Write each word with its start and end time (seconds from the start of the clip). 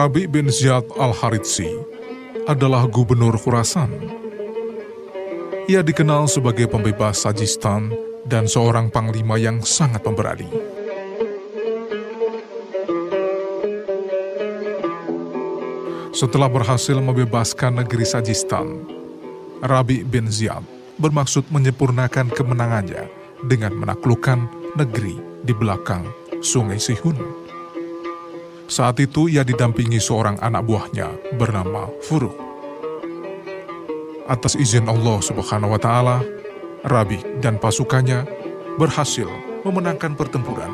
Rabi 0.00 0.24
bin 0.24 0.48
Ziyad 0.48 0.96
al-Haritsi 0.96 1.68
adalah 2.48 2.88
gubernur 2.88 3.36
Khurasan. 3.36 3.92
Ia 5.68 5.84
dikenal 5.84 6.24
sebagai 6.24 6.72
pembebas 6.72 7.28
Sajistan 7.28 7.92
dan 8.24 8.48
seorang 8.48 8.88
panglima 8.88 9.36
yang 9.36 9.60
sangat 9.60 10.00
pemberani. 10.00 10.48
Setelah 16.16 16.48
berhasil 16.48 16.96
membebaskan 16.96 17.84
negeri 17.84 18.08
Sajistan, 18.08 18.80
Rabi 19.60 20.00
bin 20.00 20.32
Ziyad 20.32 20.64
bermaksud 20.96 21.44
menyempurnakan 21.52 22.32
kemenangannya 22.32 23.04
dengan 23.44 23.76
menaklukkan 23.76 24.48
negeri 24.80 25.20
di 25.44 25.52
belakang 25.52 26.08
Sungai 26.40 26.80
Sihun. 26.80 27.39
Saat 28.70 29.02
itu 29.02 29.26
ia 29.26 29.42
didampingi 29.42 29.98
seorang 29.98 30.38
anak 30.38 30.62
buahnya 30.62 31.34
bernama 31.34 31.90
Furuk. 32.06 32.38
Atas 34.30 34.54
izin 34.54 34.86
Allah 34.86 35.18
Subhanahu 35.18 35.74
wa 35.74 35.80
taala, 35.82 36.22
Rabi 36.86 37.18
dan 37.42 37.58
pasukannya 37.58 38.30
berhasil 38.78 39.26
memenangkan 39.66 40.14
pertempuran. 40.14 40.70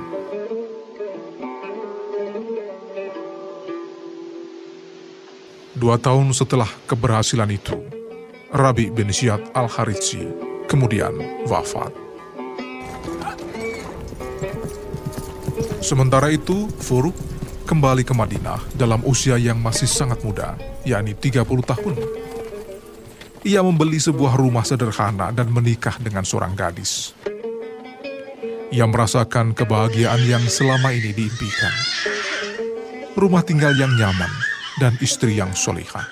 Dua 5.72 5.96
tahun 5.96 6.36
setelah 6.36 6.68
keberhasilan 6.84 7.48
itu, 7.48 7.80
Rabi 8.52 8.92
bin 8.92 9.08
Ziyad 9.08 9.56
al-Haritsi 9.56 10.20
kemudian 10.68 11.16
wafat. 11.48 11.96
Sementara 15.80 16.28
itu, 16.28 16.68
Furuk 16.76 17.16
kembali 17.66 18.06
ke 18.06 18.14
Madinah 18.14 18.62
dalam 18.78 19.02
usia 19.02 19.34
yang 19.34 19.58
masih 19.58 19.90
sangat 19.90 20.22
muda, 20.22 20.54
yakni 20.86 21.18
30 21.18 21.42
tahun. 21.66 21.98
Ia 23.42 23.58
membeli 23.58 23.98
sebuah 23.98 24.38
rumah 24.38 24.62
sederhana 24.62 25.34
dan 25.34 25.50
menikah 25.50 25.98
dengan 25.98 26.22
seorang 26.22 26.54
gadis. 26.54 27.10
Ia 28.70 28.86
merasakan 28.86 29.50
kebahagiaan 29.50 30.22
yang 30.22 30.46
selama 30.46 30.94
ini 30.94 31.10
diimpikan. 31.10 31.74
Rumah 33.18 33.42
tinggal 33.42 33.74
yang 33.74 33.90
nyaman 33.98 34.30
dan 34.78 34.94
istri 35.02 35.34
yang 35.34 35.50
solehah. 35.50 36.06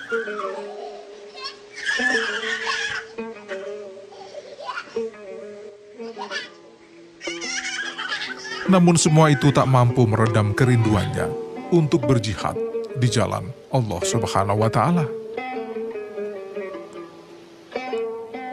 Namun 8.67 8.99
semua 8.99 9.31
itu 9.31 9.53
tak 9.53 9.69
mampu 9.69 10.03
meredam 10.09 10.51
kerinduannya 10.51 11.44
untuk 11.75 12.07
berjihad 12.07 12.55
di 12.95 13.11
jalan 13.11 13.51
Allah 13.75 13.99
Subhanahu 13.99 14.63
wa 14.63 14.71
taala. 14.71 15.03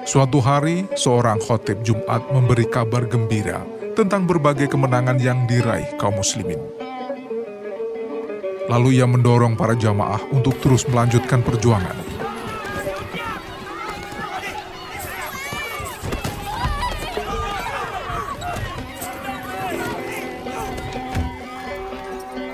Suatu 0.03 0.43
hari, 0.43 0.91
seorang 0.99 1.39
khotib 1.39 1.87
Jumat 1.87 2.27
memberi 2.35 2.67
kabar 2.67 3.07
gembira 3.07 3.63
tentang 3.95 4.27
berbagai 4.27 4.67
kemenangan 4.67 5.17
yang 5.23 5.47
diraih 5.47 5.95
kaum 5.97 6.19
muslimin. 6.19 6.59
Lalu 8.67 8.99
ia 8.99 9.07
mendorong 9.07 9.55
para 9.55 9.79
jamaah 9.79 10.21
untuk 10.35 10.59
terus 10.59 10.85
melanjutkan 10.91 11.41
perjuangan 11.47 12.12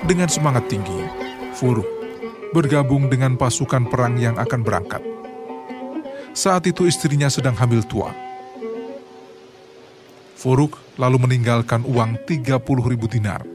Dengan 0.09 0.25
semangat 0.25 0.65
tinggi, 0.65 1.05
Furuk 1.53 1.85
bergabung 2.49 3.13
dengan 3.13 3.37
pasukan 3.37 3.85
perang 3.93 4.17
yang 4.17 4.41
akan 4.41 4.65
berangkat. 4.65 5.05
Saat 6.33 6.65
itu 6.65 6.89
istrinya 6.89 7.29
sedang 7.29 7.53
hamil 7.53 7.85
tua. 7.85 8.09
Furuk 10.33 10.81
lalu 10.97 11.21
meninggalkan 11.21 11.85
uang 11.85 12.25
30 12.25 12.57
ribu 12.89 13.05
dinar. 13.05 13.45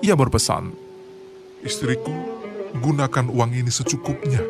Ia 0.00 0.16
berpesan, 0.16 0.72
Istriku, 1.60 2.16
gunakan 2.80 3.28
uang 3.28 3.50
ini 3.52 3.68
secukupnya 3.68 4.40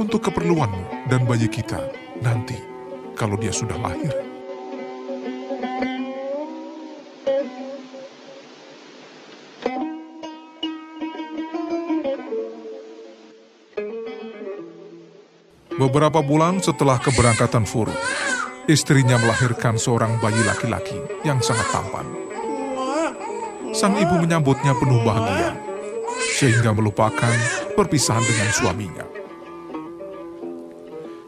untuk 0.00 0.24
keperluanmu 0.24 1.12
dan 1.12 1.28
bayi 1.28 1.52
kita 1.52 1.84
nanti 2.24 2.56
kalau 3.12 3.36
dia 3.36 3.52
sudah 3.52 3.76
lahir. 3.76 4.27
Beberapa 15.78 16.18
bulan 16.26 16.58
setelah 16.58 16.98
keberangkatan 16.98 17.62
Furu, 17.62 17.94
istrinya 18.66 19.14
melahirkan 19.14 19.78
seorang 19.78 20.18
bayi 20.18 20.42
laki-laki 20.42 20.98
yang 21.22 21.38
sangat 21.38 21.70
tampan. 21.70 22.02
Sang 23.70 23.94
ibu 23.94 24.18
menyambutnya 24.18 24.74
penuh 24.74 24.98
bahagia, 25.06 25.54
sehingga 26.34 26.74
melupakan 26.74 27.30
perpisahan 27.78 28.26
dengan 28.26 28.50
suaminya. 28.50 29.06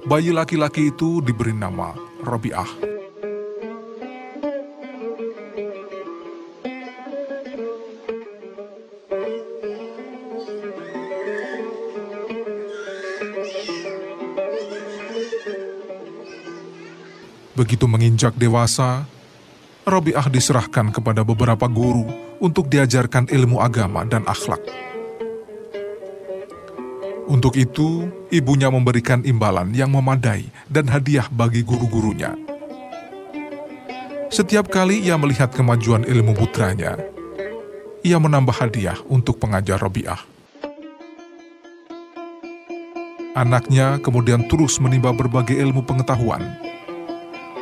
Bayi 0.02 0.34
laki-laki 0.34 0.90
itu 0.90 1.22
diberi 1.22 1.54
nama 1.54 1.94
Robiah. 2.26 2.99
Begitu 17.60 17.84
menginjak 17.84 18.40
dewasa, 18.40 19.04
Robiah 19.84 20.24
diserahkan 20.32 20.96
kepada 20.96 21.20
beberapa 21.20 21.68
guru 21.68 22.08
untuk 22.40 22.72
diajarkan 22.72 23.28
ilmu 23.28 23.60
agama 23.60 24.00
dan 24.08 24.24
akhlak. 24.24 24.64
Untuk 27.28 27.60
itu, 27.60 28.08
ibunya 28.32 28.72
memberikan 28.72 29.20
imbalan 29.28 29.76
yang 29.76 29.92
memadai 29.92 30.48
dan 30.72 30.88
hadiah 30.88 31.28
bagi 31.28 31.60
guru-gurunya. 31.60 32.32
Setiap 34.32 34.72
kali 34.72 35.04
ia 35.04 35.20
melihat 35.20 35.52
kemajuan 35.52 36.08
ilmu 36.08 36.32
putranya, 36.32 36.96
ia 38.00 38.16
menambah 38.16 38.56
hadiah 38.56 38.96
untuk 39.12 39.36
pengajar 39.36 39.76
Robiah. 39.76 40.24
Anaknya 43.36 44.00
kemudian 44.00 44.48
terus 44.48 44.80
menimba 44.80 45.12
berbagai 45.12 45.60
ilmu 45.60 45.84
pengetahuan 45.84 46.70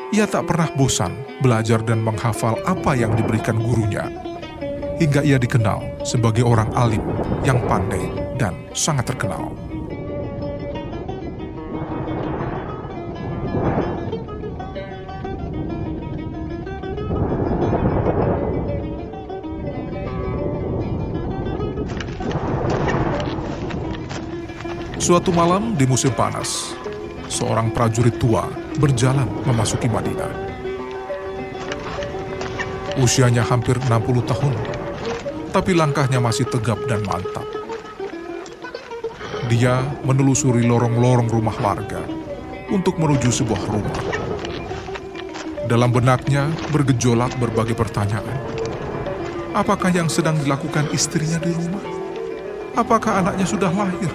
ia 0.08 0.24
tak 0.24 0.48
pernah 0.48 0.72
bosan 0.72 1.12
belajar 1.44 1.84
dan 1.84 2.00
menghafal 2.00 2.56
apa 2.64 2.96
yang 2.96 3.12
diberikan 3.12 3.60
gurunya, 3.60 4.08
hingga 4.96 5.20
ia 5.20 5.36
dikenal 5.36 6.00
sebagai 6.00 6.48
orang 6.48 6.72
alim 6.72 7.04
yang 7.44 7.60
pandai 7.68 8.08
dan 8.40 8.56
sangat 8.72 9.12
terkenal. 9.12 9.52
Suatu 24.96 25.32
malam 25.32 25.72
di 25.72 25.88
musim 25.88 26.12
panas, 26.12 26.76
seorang 27.32 27.72
prajurit 27.72 28.20
tua 28.20 28.67
berjalan 28.78 29.26
memasuki 29.42 29.90
Madinah. 29.90 30.30
Usianya 33.02 33.42
hampir 33.42 33.74
60 33.78 33.90
tahun, 34.22 34.54
tapi 35.50 35.74
langkahnya 35.74 36.22
masih 36.22 36.46
tegap 36.46 36.78
dan 36.86 37.02
mantap. 37.02 37.46
Dia 39.50 39.82
menelusuri 40.06 40.62
lorong-lorong 40.62 41.26
rumah 41.26 41.54
warga 41.58 42.02
untuk 42.70 42.98
menuju 43.02 43.30
sebuah 43.34 43.62
rumah. 43.66 43.98
Dalam 45.66 45.90
benaknya 45.90 46.48
bergejolak 46.70 47.34
berbagai 47.36 47.74
pertanyaan. 47.74 48.38
Apakah 49.52 49.90
yang 49.90 50.06
sedang 50.06 50.38
dilakukan 50.38 50.86
istrinya 50.94 51.42
di 51.42 51.50
rumah? 51.50 51.82
Apakah 52.78 53.24
anaknya 53.24 53.46
sudah 53.48 53.72
lahir? 53.74 54.12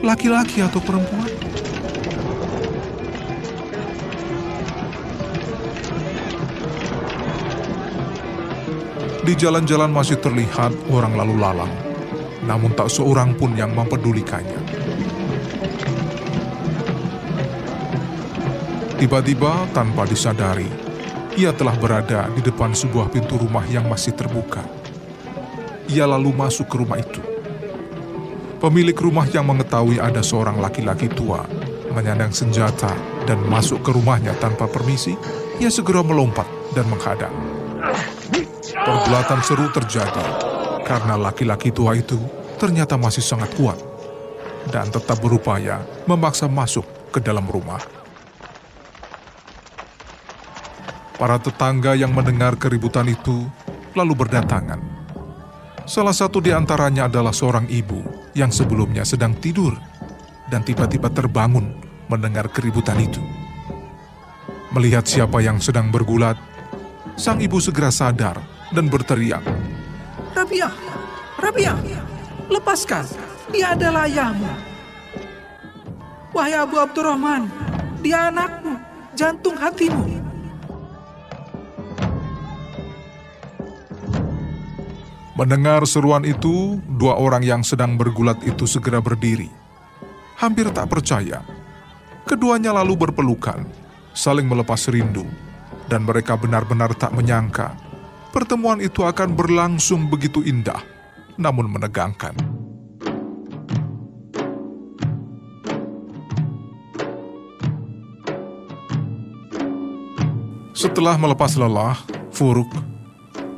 Laki-laki 0.00 0.62
atau 0.62 0.78
perempuan? 0.78 1.28
Di 9.30 9.38
jalan-jalan 9.38 9.94
masih 9.94 10.18
terlihat 10.18 10.74
orang 10.90 11.14
lalu 11.14 11.38
lalang, 11.38 11.70
namun 12.50 12.74
tak 12.74 12.90
seorang 12.90 13.30
pun 13.38 13.54
yang 13.54 13.70
mempedulikannya. 13.70 14.58
Tiba-tiba, 18.98 19.70
tanpa 19.70 20.02
disadari, 20.10 20.66
ia 21.38 21.54
telah 21.54 21.78
berada 21.78 22.26
di 22.34 22.42
depan 22.42 22.74
sebuah 22.74 23.14
pintu 23.14 23.38
rumah 23.38 23.62
yang 23.70 23.86
masih 23.86 24.18
terbuka. 24.18 24.66
Ia 25.86 26.10
lalu 26.10 26.34
masuk 26.34 26.66
ke 26.66 26.82
rumah 26.82 26.98
itu, 26.98 27.22
Pemilik 28.58 28.98
rumah 28.98 29.30
yang 29.30 29.46
mengetahui 29.46 30.02
ada 30.02 30.26
seorang 30.26 30.58
laki-laki 30.58 31.06
tua 31.06 31.46
menyandang 31.94 32.34
senjata 32.34 32.90
dan 33.30 33.38
masuk 33.46 33.78
ke 33.86 33.94
rumahnya 33.94 34.34
tanpa 34.42 34.66
permisi, 34.66 35.14
ia 35.62 35.70
segera 35.70 36.02
melompat 36.02 36.50
dan 36.74 36.90
menghadang. 36.90 37.60
Pergulatan 38.70 39.40
seru 39.42 39.66
terjadi 39.74 40.26
karena 40.86 41.18
laki-laki 41.18 41.74
tua 41.74 41.98
itu 41.98 42.18
ternyata 42.54 42.94
masih 42.94 43.22
sangat 43.22 43.50
kuat 43.58 43.78
dan 44.70 44.86
tetap 44.92 45.18
berupaya 45.18 45.82
memaksa 46.06 46.46
masuk 46.46 46.86
ke 47.10 47.18
dalam 47.18 47.46
rumah. 47.50 47.80
Para 51.18 51.36
tetangga 51.36 51.98
yang 51.98 52.14
mendengar 52.14 52.56
keributan 52.56 53.10
itu 53.10 53.44
lalu 53.92 54.14
berdatangan. 54.24 54.80
Salah 55.84 56.14
satu 56.14 56.38
di 56.38 56.54
antaranya 56.54 57.10
adalah 57.10 57.34
seorang 57.34 57.66
ibu 57.66 58.00
yang 58.32 58.54
sebelumnya 58.54 59.02
sedang 59.02 59.34
tidur 59.36 59.74
dan 60.46 60.62
tiba-tiba 60.62 61.10
terbangun 61.10 61.74
mendengar 62.06 62.46
keributan 62.50 62.98
itu. 63.02 63.22
Melihat 64.70 65.02
siapa 65.02 65.42
yang 65.42 65.58
sedang 65.58 65.90
bergulat, 65.90 66.38
sang 67.18 67.42
ibu 67.42 67.58
segera 67.58 67.90
sadar 67.90 68.49
dan 68.70 68.86
berteriak. 68.86 69.42
Rabia, 70.34 70.70
Rabia, 71.38 71.74
lepaskan, 72.46 73.06
dia 73.50 73.74
adalah 73.74 74.06
ayahmu. 74.06 74.50
Wahai 76.30 76.54
Abu 76.54 76.78
Abdurrahman, 76.78 77.50
dia 77.98 78.30
anakmu, 78.30 78.78
jantung 79.18 79.58
hatimu. 79.58 80.22
Mendengar 85.34 85.82
seruan 85.88 86.22
itu, 86.28 86.78
dua 86.84 87.16
orang 87.16 87.40
yang 87.40 87.62
sedang 87.64 87.96
bergulat 87.96 88.38
itu 88.44 88.68
segera 88.68 89.00
berdiri. 89.00 89.48
Hampir 90.36 90.68
tak 90.70 90.92
percaya. 90.92 91.40
Keduanya 92.28 92.76
lalu 92.76 93.08
berpelukan, 93.08 93.64
saling 94.12 94.44
melepas 94.44 94.84
rindu, 94.92 95.24
dan 95.88 96.04
mereka 96.04 96.36
benar-benar 96.36 96.92
tak 96.92 97.16
menyangka 97.16 97.89
pertemuan 98.30 98.78
itu 98.78 99.02
akan 99.02 99.34
berlangsung 99.34 100.06
begitu 100.06 100.40
indah, 100.46 100.80
namun 101.36 101.66
menegangkan. 101.68 102.32
Setelah 110.80 111.20
melepas 111.20 111.60
lelah, 111.60 112.00
Furuk 112.32 112.72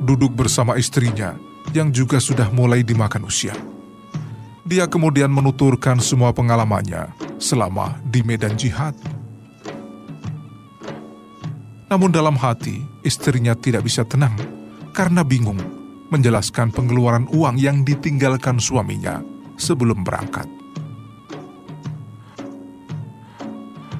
duduk 0.03 0.35
bersama 0.35 0.75
istrinya 0.75 1.39
yang 1.71 1.87
juga 1.87 2.19
sudah 2.19 2.51
mulai 2.51 2.83
dimakan 2.83 3.23
usia. 3.31 3.55
Dia 4.67 4.91
kemudian 4.91 5.31
menuturkan 5.31 6.03
semua 6.03 6.35
pengalamannya 6.35 7.15
selama 7.39 7.95
di 8.03 8.19
medan 8.27 8.59
jihad. 8.59 8.91
Namun 11.87 12.11
dalam 12.11 12.35
hati, 12.35 12.83
istrinya 13.07 13.55
tidak 13.55 13.87
bisa 13.87 14.03
tenang 14.03 14.52
karena 14.93 15.25
bingung 15.25 15.57
menjelaskan 16.13 16.69
pengeluaran 16.69 17.25
uang 17.33 17.57
yang 17.57 17.81
ditinggalkan 17.81 18.61
suaminya 18.61 19.25
sebelum 19.57 20.05
berangkat. 20.05 20.45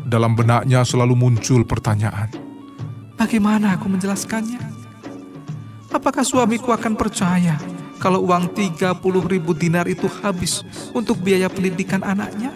Dalam 0.05 0.37
benaknya 0.37 0.85
selalu 0.85 1.17
muncul 1.17 1.65
pertanyaan. 1.65 2.29
Bagaimana 3.17 3.73
aku 3.73 3.89
menjelaskannya? 3.89 4.61
Apakah 5.89 6.21
suamiku 6.21 6.69
akan 6.69 6.93
percaya 6.93 7.57
kalau 7.97 8.21
uang 8.29 8.53
30 8.53 8.93
ribu 9.25 9.57
dinar 9.57 9.89
itu 9.89 10.05
habis 10.21 10.61
untuk 10.93 11.17
biaya 11.17 11.49
pendidikan 11.49 12.05
anaknya? 12.05 12.53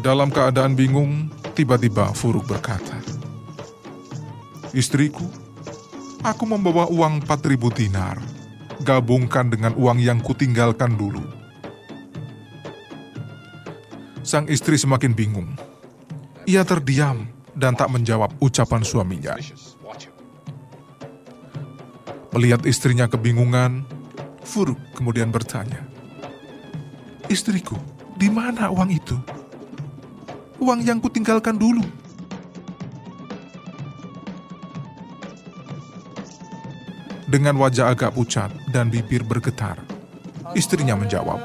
Dalam 0.00 0.32
keadaan 0.32 0.72
bingung, 0.72 1.29
tiba-tiba 1.60 2.08
Furuk 2.16 2.48
berkata, 2.48 2.96
Istriku, 4.72 5.28
aku 6.24 6.48
membawa 6.48 6.88
uang 6.88 7.20
4000 7.28 7.76
dinar, 7.76 8.16
gabungkan 8.80 9.52
dengan 9.52 9.76
uang 9.76 10.00
yang 10.00 10.24
kutinggalkan 10.24 10.96
dulu. 10.96 11.20
Sang 14.24 14.48
istri 14.48 14.80
semakin 14.80 15.12
bingung. 15.12 15.52
Ia 16.48 16.64
terdiam 16.64 17.28
dan 17.52 17.76
tak 17.76 17.92
menjawab 17.92 18.32
ucapan 18.40 18.80
suaminya. 18.80 19.36
Melihat 22.32 22.64
istrinya 22.64 23.04
kebingungan, 23.04 23.84
Furuk 24.48 24.80
kemudian 24.96 25.28
bertanya, 25.28 25.84
Istriku, 27.28 27.76
di 28.16 28.32
mana 28.32 28.72
uang 28.72 28.88
itu? 28.88 29.39
Uang 30.60 30.84
yang 30.84 31.00
kutinggalkan 31.00 31.56
dulu. 31.56 31.80
Dengan 37.24 37.56
wajah 37.56 37.88
agak 37.88 38.12
pucat 38.12 38.52
dan 38.68 38.92
bibir 38.92 39.24
bergetar, 39.24 39.80
istrinya 40.52 40.92
menjawab, 40.92 41.40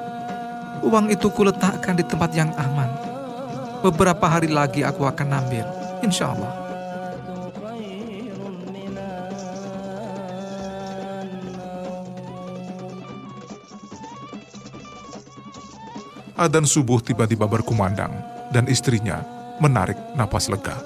Uang 0.83 1.07
itu 1.07 1.31
kuletakkan 1.31 1.95
di 1.95 2.03
tempat 2.03 2.35
yang 2.35 2.51
aman. 2.59 2.91
Beberapa 3.79 4.27
hari 4.27 4.51
lagi 4.51 4.83
aku 4.83 5.07
akan 5.07 5.31
ambil 5.31 5.63
insya 6.03 6.35
Allah. 6.35 6.51
Adan 16.35 16.67
subuh 16.67 16.99
tiba-tiba 16.99 17.47
berkumandang 17.47 18.34
dan 18.55 18.71
istrinya 18.71 19.19
menarik 19.59 19.99
napas 20.15 20.47
lega. 20.47 20.79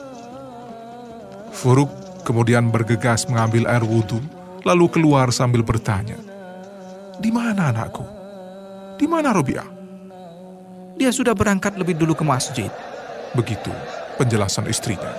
Furuk 1.54 1.94
kemudian 2.26 2.74
bergegas 2.74 3.30
mengambil 3.30 3.70
air 3.70 3.86
wudhu 3.86 4.18
lalu 4.66 4.90
keluar 4.90 5.30
sambil 5.30 5.62
bertanya, 5.62 6.18
Di 7.22 7.30
mana 7.30 7.70
anakku? 7.70 8.02
Di 8.98 9.06
mana 9.06 9.30
Robiah? 9.30 9.68
Dia 10.98 11.14
sudah 11.14 11.38
berangkat 11.38 11.78
lebih 11.78 11.96
dulu 11.96 12.18
ke 12.18 12.26
masjid. 12.26 12.72
Begitu 13.38 13.72
penjelasan 14.18 14.68
istrinya. 14.68 15.14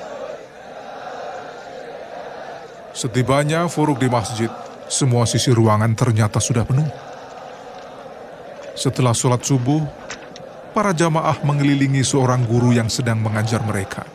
Setibanya 2.90 3.64
Furuk 3.70 4.02
di 4.02 4.10
masjid, 4.10 4.50
semua 4.90 5.24
sisi 5.24 5.54
ruangan 5.54 5.94
ternyata 5.94 6.36
sudah 6.42 6.66
penuh. 6.66 6.90
Setelah 8.76 9.16
sholat 9.16 9.40
subuh, 9.40 9.80
para 10.70 10.94
jamaah 10.94 11.42
mengelilingi 11.42 12.06
seorang 12.06 12.46
guru 12.46 12.70
yang 12.70 12.86
sedang 12.86 13.18
mengajar 13.18 13.58
mereka. 13.66 14.06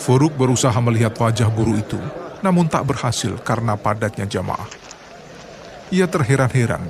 Furuk 0.00 0.32
berusaha 0.40 0.76
melihat 0.80 1.12
wajah 1.20 1.52
guru 1.52 1.76
itu, 1.76 2.00
namun 2.40 2.64
tak 2.64 2.88
berhasil 2.88 3.36
karena 3.44 3.76
padatnya 3.76 4.24
jamaah. 4.24 4.64
Ia 5.92 6.08
terheran-heran 6.08 6.80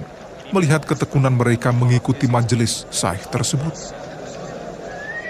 melihat 0.55 0.87
ketekunan 0.87 1.35
mereka 1.35 1.75
mengikuti 1.75 2.31
majelis 2.31 2.87
sahih 2.95 3.27
tersebut. 3.27 3.75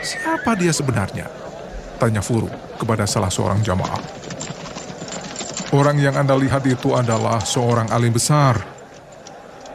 Siapa 0.04 0.52
dia 0.52 0.70
sebenarnya? 0.70 1.32
Tanya 1.96 2.20
Furu 2.20 2.52
kepada 2.76 3.08
salah 3.08 3.32
seorang 3.32 3.64
jamaah. 3.64 4.17
Orang 5.68 6.00
yang 6.00 6.16
Anda 6.16 6.32
lihat 6.32 6.64
itu 6.64 6.96
adalah 6.96 7.44
seorang 7.44 7.92
alim 7.92 8.14
besar. 8.14 8.56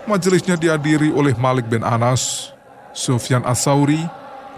Majelisnya 0.09 0.57
dihadiri 0.57 1.13
oleh 1.13 1.37
Malik 1.37 1.69
bin 1.69 1.85
Anas, 1.85 2.51
Sufyan 2.91 3.45
As-Sauri, 3.45 4.01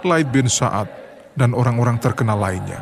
Laid 0.02 0.32
bin 0.32 0.48
Sa'ad, 0.48 0.88
dan 1.36 1.52
orang-orang 1.52 2.00
terkenal 2.00 2.40
lainnya. 2.40 2.82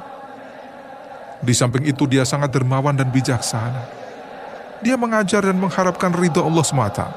Di 1.43 1.51
samping 1.51 1.83
itu 1.89 2.07
dia 2.07 2.23
sangat 2.23 2.53
dermawan 2.55 2.95
dan 2.95 3.11
bijaksana 3.11 4.03
dia 4.83 4.99
mengajar 4.99 5.47
dan 5.47 5.55
mengharapkan 5.55 6.11
ridho 6.11 6.43
Allah 6.43 6.65
semata. 6.67 7.07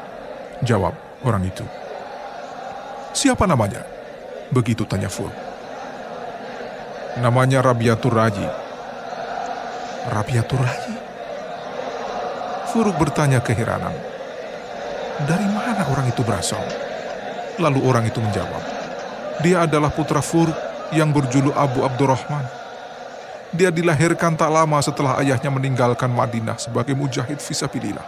Jawab 0.62 0.94
orang 1.26 1.42
itu. 1.42 1.66
Siapa 3.10 3.42
namanya? 3.44 3.82
Begitu 4.54 4.86
tanya 4.86 5.10
Ful. 5.10 5.28
Namanya 7.18 7.66
Rabiatur 7.66 8.14
Raji. 8.14 8.46
Rabiatur 10.14 10.62
Raji? 10.62 10.95
Furuk 12.76 13.00
bertanya 13.00 13.40
keheranan. 13.40 13.97
Dari 15.25 15.49
mana 15.49 15.88
orang 15.88 16.12
itu 16.12 16.21
berasal? 16.21 16.61
Lalu 17.56 17.80
orang 17.80 18.04
itu 18.04 18.21
menjawab. 18.21 18.61
Dia 19.40 19.64
adalah 19.64 19.88
putra 19.88 20.21
Furuk 20.21 20.52
yang 20.92 21.09
berjuluk 21.09 21.56
Abu 21.56 21.88
Abdurrahman 21.88 22.66
dia 23.56 23.73
dilahirkan 23.73 24.37
tak 24.37 24.52
lama 24.52 24.76
setelah 24.85 25.16
ayahnya 25.25 25.49
meninggalkan 25.49 26.12
Madinah 26.12 26.61
sebagai 26.61 26.92
mujahid 26.92 27.40
visabilillah. 27.40 28.04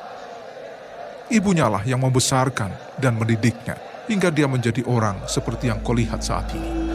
Ibunya 1.32 1.72
lah 1.72 1.80
yang 1.88 2.04
membesarkan 2.04 2.68
dan 3.00 3.16
mendidiknya 3.16 3.80
hingga 4.12 4.28
dia 4.28 4.44
menjadi 4.44 4.84
orang 4.84 5.24
seperti 5.24 5.72
yang 5.72 5.80
kau 5.80 5.96
lihat 5.96 6.20
saat 6.20 6.52
ini. 6.52 6.87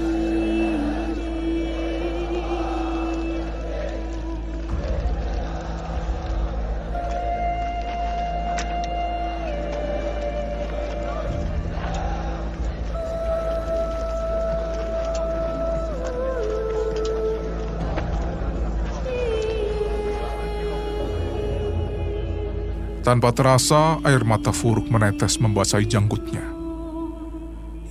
Tanpa 23.03 23.35
terasa, 23.35 23.99
air 24.07 24.23
mata 24.23 24.55
Furuk 24.55 24.87
menetes 24.87 25.35
membasahi 25.35 25.83
janggutnya. 25.83 26.39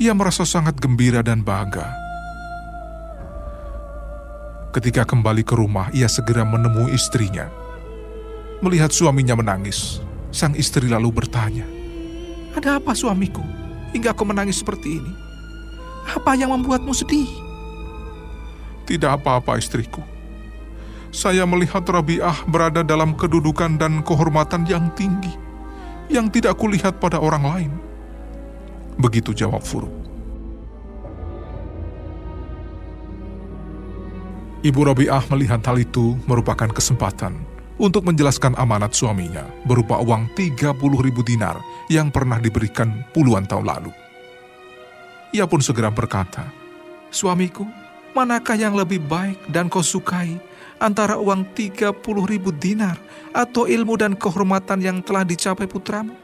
Ia 0.00 0.16
merasa 0.16 0.48
sangat 0.48 0.80
gembira 0.80 1.20
dan 1.20 1.44
bangga. 1.44 1.84
Ketika 4.72 5.04
kembali 5.04 5.44
ke 5.44 5.52
rumah, 5.52 5.92
ia 5.92 6.08
segera 6.08 6.48
menemui 6.48 6.96
istrinya. 6.96 7.52
Melihat 8.64 8.88
suaminya 8.88 9.36
menangis, 9.36 10.00
sang 10.32 10.56
istri 10.56 10.88
lalu 10.88 11.12
bertanya, 11.12 11.68
Ada 12.56 12.80
apa 12.80 12.96
suamiku? 12.96 13.44
Hingga 13.92 14.16
kau 14.16 14.24
menangis 14.24 14.64
seperti 14.64 14.96
ini? 14.96 15.12
Apa 16.08 16.40
yang 16.40 16.56
membuatmu 16.56 16.96
sedih? 16.96 17.28
Tidak 18.88 19.12
apa-apa 19.12 19.60
istriku. 19.60 20.00
Saya 21.12 21.44
melihat 21.44 21.84
Rabi'ah 21.84 22.48
berada 22.48 22.80
dalam 22.80 23.12
kedudukan 23.12 23.76
dan 23.76 24.00
kehormatan 24.00 24.64
yang 24.64 24.88
tinggi, 24.96 25.36
yang 26.08 26.32
tidak 26.32 26.56
kulihat 26.56 26.96
pada 26.96 27.20
orang 27.20 27.44
lain. 27.44 27.72
Begitu 28.96 29.36
jawab 29.36 29.60
Furuk. 29.60 29.92
Ibu 34.64 34.80
Rabi'ah 34.88 35.28
melihat 35.28 35.60
hal 35.68 35.84
itu 35.84 36.16
merupakan 36.24 36.72
kesempatan 36.72 37.36
untuk 37.76 38.08
menjelaskan 38.08 38.56
amanat 38.56 38.96
suaminya 38.96 39.44
berupa 39.68 40.00
uang 40.00 40.32
30 40.32 40.80
ribu 40.80 41.20
dinar 41.20 41.60
yang 41.92 42.08
pernah 42.08 42.40
diberikan 42.40 43.04
puluhan 43.12 43.44
tahun 43.44 43.68
lalu. 43.68 43.92
Ia 45.36 45.44
pun 45.44 45.60
segera 45.60 45.92
berkata, 45.92 46.48
Suamiku, 47.12 47.68
manakah 48.16 48.56
yang 48.56 48.72
lebih 48.72 49.04
baik 49.04 49.36
dan 49.52 49.68
kau 49.68 49.84
sukai 49.84 50.51
antara 50.82 51.14
uang 51.14 51.54
30 51.54 52.02
ribu 52.26 52.50
dinar 52.50 52.98
atau 53.30 53.70
ilmu 53.70 53.94
dan 53.94 54.18
kehormatan 54.18 54.82
yang 54.82 54.98
telah 54.98 55.22
dicapai 55.22 55.70
putramu? 55.70 56.18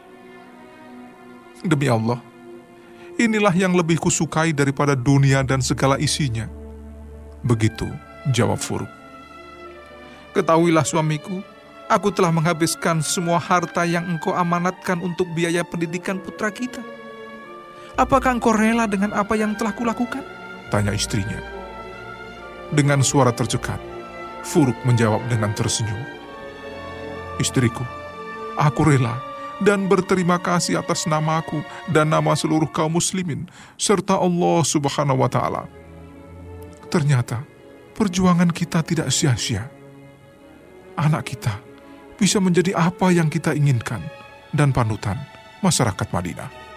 Demi 1.63 1.87
Allah, 1.87 2.19
inilah 3.15 3.55
yang 3.55 3.75
lebih 3.79 4.03
kusukai 4.03 4.51
daripada 4.51 4.99
dunia 4.99 5.47
dan 5.47 5.63
segala 5.63 5.95
isinya. 6.03 6.51
Begitu 7.47 7.87
jawab 8.35 8.59
Furuk. 8.59 8.91
Ketahuilah 10.35 10.87
suamiku, 10.87 11.43
aku 11.91 12.15
telah 12.15 12.31
menghabiskan 12.31 13.03
semua 13.03 13.41
harta 13.41 13.83
yang 13.83 14.07
engkau 14.07 14.37
amanatkan 14.37 15.01
untuk 15.03 15.27
biaya 15.35 15.65
pendidikan 15.67 16.21
putra 16.21 16.53
kita. 16.53 16.83
Apakah 17.99 18.39
engkau 18.39 18.55
rela 18.55 18.87
dengan 18.87 19.11
apa 19.11 19.35
yang 19.35 19.59
telah 19.59 19.75
kulakukan? 19.75 20.23
Tanya 20.71 20.95
istrinya. 20.95 21.43
Dengan 22.71 23.03
suara 23.03 23.35
tercekat, 23.35 23.81
Furuk 24.47 24.77
menjawab 24.87 25.25
dengan 25.27 25.53
tersenyum. 25.53 25.99
Istriku, 27.39 27.87
aku 28.59 28.83
rela 28.83 29.19
dan 29.63 29.91
berterima 29.91 30.39
kasih 30.39 30.79
atas 30.79 31.07
namaku 31.07 31.63
dan 31.91 32.11
nama 32.11 32.35
seluruh 32.35 32.71
kaum 32.71 32.99
muslimin 32.99 33.47
serta 33.75 34.19
Allah 34.19 34.63
Subhanahu 34.63 35.23
wa 35.23 35.31
taala. 35.31 35.67
Ternyata 36.89 37.43
perjuangan 37.95 38.51
kita 38.51 38.83
tidak 38.87 39.11
sia-sia. 39.11 39.67
Anak 40.99 41.31
kita 41.35 41.55
bisa 42.19 42.43
menjadi 42.43 42.75
apa 42.75 43.15
yang 43.15 43.31
kita 43.31 43.55
inginkan 43.55 44.03
dan 44.51 44.75
panutan 44.75 45.19
masyarakat 45.63 46.09
Madinah. 46.11 46.68